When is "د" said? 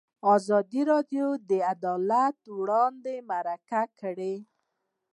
1.49-1.51